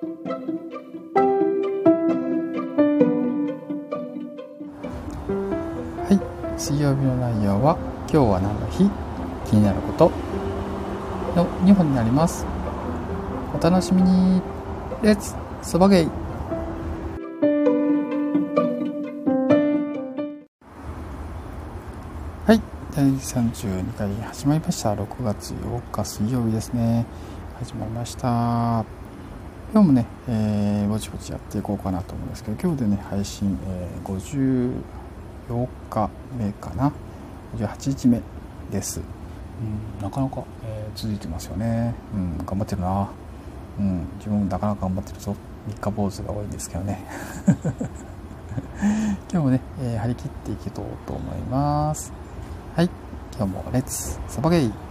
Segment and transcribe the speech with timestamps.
[0.00, 0.06] は
[6.10, 6.58] い。
[6.58, 7.76] 水曜日の内容は
[8.10, 8.88] 今日は何の日？
[9.44, 10.10] 気になること。
[11.36, 12.46] の2本になります。
[13.54, 14.40] お楽しみに。
[15.02, 16.08] レッツそばゲイ
[22.46, 22.62] はい。
[22.96, 24.94] 第32回始まりました。
[24.94, 27.04] 6月8日水曜日ですね。
[27.58, 28.99] 始まりました。
[29.72, 34.74] 今日もね、えー、ぼちぼちやっていこうかなと思うんですけど今日でね配信、えー、
[35.48, 36.92] 54日目かな
[37.56, 38.20] ？58日目
[38.72, 39.02] です、う
[40.00, 43.08] ん、なかなか、えー、続いてますよね、うん、頑張ってるな、
[43.78, 45.36] うん、自分もなかなか頑張ってるぞ。
[45.68, 47.04] 三日坊主が多いんですけどね。
[49.30, 52.12] 今日もね、えー、張り切っていけとうと思います。
[52.74, 52.90] はい
[53.36, 54.89] 今日もレッツサバゲイ。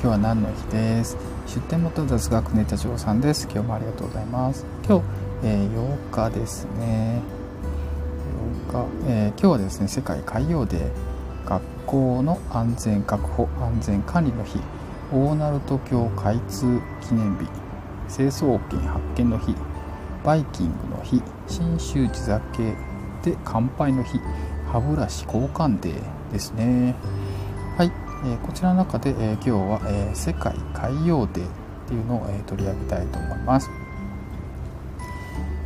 [0.00, 1.16] 今日は何の日です？
[1.48, 3.48] 出店元雑学ネタ長さんです。
[3.50, 4.64] 今日もありがとうございます。
[4.86, 5.04] 今日、
[5.42, 7.20] えー、8日ですね。
[8.70, 14.60] 8日、えー、今日はですね世界海洋デー学校の安全確保安全管理の日。
[15.12, 17.48] 大鳴門橋開通記念日。
[18.06, 19.52] 成層圏発見の日。
[20.24, 21.20] バイキングの日。
[21.48, 22.38] 信州地酒
[23.24, 24.20] で乾杯の日。
[24.70, 26.94] 歯ブラシ交換デーですね。
[27.76, 27.90] はい。
[28.24, 31.48] えこちらの中で、え今日は、え世界海洋デーっ
[31.86, 33.70] ていうのを、え取り上げたいと思います。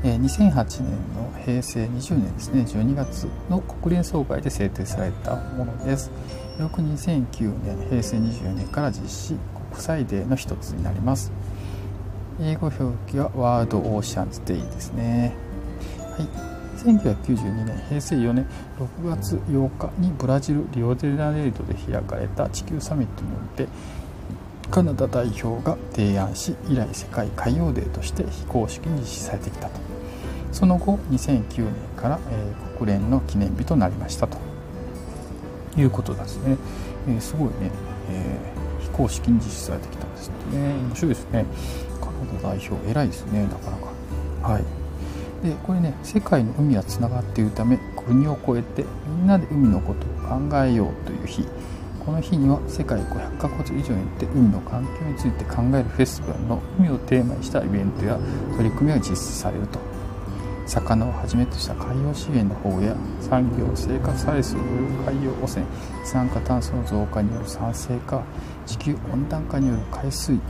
[0.05, 6.11] え2008年の平成20年ですね12月の国連総会で制定されたものです。
[6.59, 9.37] 翌2009年平成24年から実施
[9.71, 11.33] 国際デーの一つになります。
[12.41, 15.35] 英語表記はワールドオーシャンズデイですね。
[16.19, 16.52] はい。
[16.83, 18.47] 1992年平成4年
[18.79, 23.69] 6月8日にブラジルリオデジャネイロで開かれた地球サミットにおいて
[24.71, 29.81] カナダ代表が提案し以来世界海洋デーとして非公式に実施されてきたと。
[30.51, 34.39] その後2009年から、えー、国連の記念日となりましたと。
[35.77, 36.57] いうことですね、
[37.09, 37.71] えー、すごいね、
[38.11, 40.35] えー、非公式に実施されてきたんですね。
[40.53, 41.47] 面白いですね。
[42.01, 44.53] カナダ代表偉いですねなかなか。
[44.53, 44.82] はい。
[45.43, 51.47] でこれね世界の海はつながっているため国を越えてみんなで海のことを考えようという日。
[52.05, 58.19] この日には世界500カ国以上にって海の環境について考えるフェスティバルの海をテーマにしたイベントや
[58.57, 59.79] 取り組みが実施されると。
[60.67, 65.67] 魚をはじめとした海洋資源の保護や産業生活サイズによる海洋汚染
[66.03, 68.23] 二酸化炭素の増加による酸性化
[68.65, 70.41] 地球温暖化による海水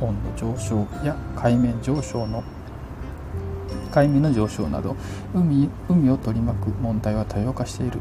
[0.00, 2.42] 温の上昇や海面上昇の
[3.90, 4.96] 海面の上昇など
[5.34, 7.98] 海海を取り巻く問題は多様化している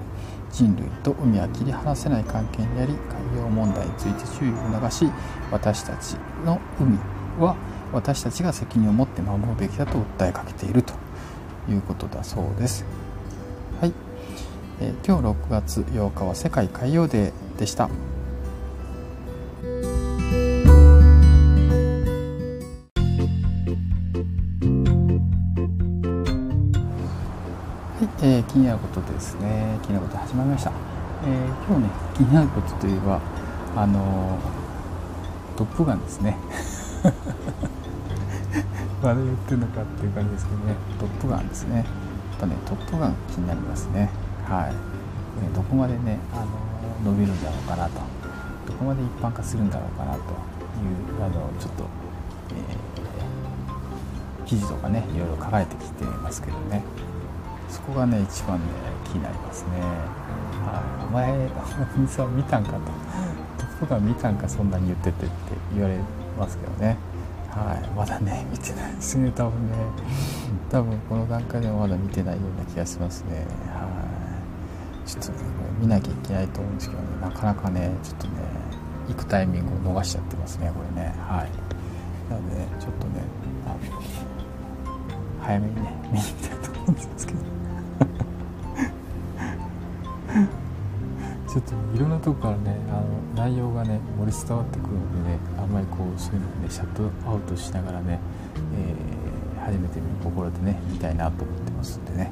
[0.51, 5.05] 人類と海は切り離せない関係にあり海洋問題について注意を促し
[5.51, 6.97] 私たちの海
[7.39, 7.55] は
[7.91, 10.93] 私たちが責任を持って守るべきだと訴えかけていると
[11.69, 12.85] いうことだそうです。
[13.79, 13.93] はい、
[14.79, 17.89] えー、今日6月8日は世界海洋デーでした。
[27.99, 29.77] はいえー、気になることですね。
[29.83, 30.71] 気になること始まりました、
[31.25, 31.31] えー、
[31.67, 33.19] 今日ね気になることといえば
[33.75, 36.37] あのー、トップガンですね。
[39.03, 40.75] まだ言ってるのかっていう感じですけどね。
[40.97, 41.75] トップガンですね。
[41.75, 41.85] やっ
[42.39, 44.09] ぱねトップガン気になりますね。
[44.47, 44.73] はい、
[45.43, 46.45] えどこまでねあ
[47.03, 47.99] の伸びるんだろうかなと。
[48.65, 50.25] どこまで一般化するんだろうかなという
[51.19, 51.83] あのちょっと、
[52.51, 56.81] えー、記事とかねいろいろ書かれてきてますけどね。
[57.69, 58.65] そこがね一番ね
[59.05, 59.69] 気になりますね、
[60.65, 61.31] はい、お前
[61.95, 62.79] お水は見たんかと。
[63.57, 65.33] トップガン見たんかそんなに言っててって
[65.73, 65.97] 言われ
[66.37, 66.97] ますけどね。
[67.49, 67.89] はい。
[67.95, 69.75] まだね見てないですね多分ね。
[70.69, 73.45] 多分この段階でもまだ見てないような気がしますね。
[73.67, 73.87] は
[75.05, 75.09] い。
[75.09, 75.37] ちょっとね
[75.79, 77.07] 見なきゃいけないと思うんですけどね。
[77.21, 78.33] なかなかねちょっとね
[79.07, 81.15] 行くタイミングを逃しちゃってますねこれね。
[81.19, 81.49] はい。
[82.29, 83.23] なのでねちょっとね
[85.41, 87.39] 早めにね見に行きたいと思うんですけど
[91.99, 98.21] いろんなとこからねあの内容がね漏れ伝わってくるのでねあんまりこうそういうのをねシャットアウトしながらね、
[98.73, 102.31] えー、初めて見る心でね見たいなと思ってますんでね、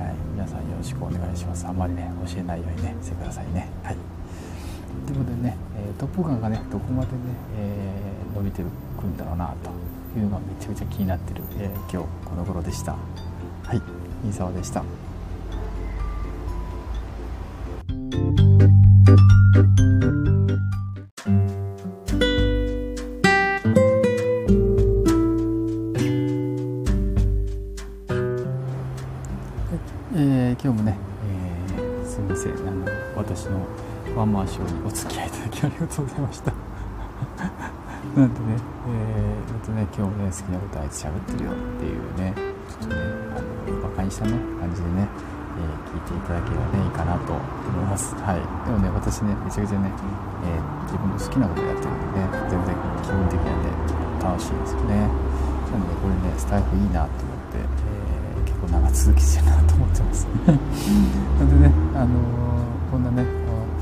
[0.00, 1.66] はい、皆さんよろしくお願いします。
[1.66, 3.68] あんまりね教えないようにねしてくださいね。
[3.82, 3.96] はい。
[5.06, 7.18] ということでね、えー、トップガンがねどこまでね、
[7.58, 8.62] えー、伸びて
[8.98, 12.92] くんだろうなというのがめちゃめちゃ気になってる、えー、今日この頃でした。
[12.92, 13.82] はい。
[14.26, 14.82] 飯沢でした。
[30.52, 30.96] 今日もね、
[31.26, 31.62] えー
[32.12, 32.84] すみませんあの
[33.16, 33.64] 私の
[34.14, 36.52] ワンマンショーにお付き合いいただきありがとうございました。
[38.12, 38.56] なんでね、
[38.86, 42.34] えー、とね今日もね好きなことあいつ喋ってるよっていうね
[42.68, 43.00] ちょっとね
[43.32, 45.08] あのバカにしたね感じでね、
[45.56, 47.40] えー、聞いていただければねいいかなと思
[47.80, 48.14] います。
[48.16, 48.44] はい。
[48.68, 49.88] でもね私ねめちゃくちゃね、
[50.44, 53.72] えー、自分の好きなことやってるんでね全然気分的にね
[54.20, 55.08] 楽しいですよね。
[55.72, 57.41] なのでこれねスタイフいいなと思って、
[58.72, 60.24] 長続きしてるなと思ってます。
[60.24, 62.18] なんでねあの
[62.90, 63.26] こんなね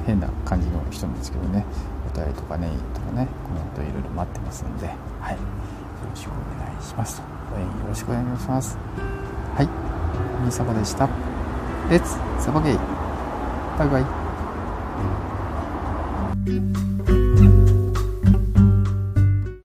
[0.06, 1.64] 変な感じの人なんですけどね。
[2.12, 4.88] お便りとかねとかねコメントいろいろ待ってますんで。
[5.20, 5.34] はい。
[5.34, 5.38] よ
[6.08, 7.22] ろしくお願いします
[7.54, 8.76] 応援よろしくお願いします。
[9.54, 9.68] はい。
[10.42, 11.08] みーさまでした。
[11.90, 12.78] レッツサバゲイ。
[13.78, 14.04] バイバイ